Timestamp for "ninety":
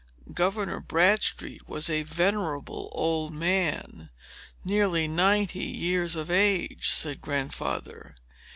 5.07-5.63